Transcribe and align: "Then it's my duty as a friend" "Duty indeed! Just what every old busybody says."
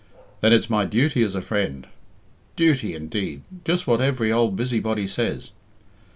"Then 0.41 0.51
it's 0.51 0.67
my 0.67 0.85
duty 0.85 1.21
as 1.21 1.35
a 1.35 1.43
friend" 1.43 1.85
"Duty 2.55 2.95
indeed! 2.95 3.43
Just 3.63 3.85
what 3.85 4.01
every 4.01 4.31
old 4.31 4.55
busybody 4.55 5.05
says." 5.05 5.51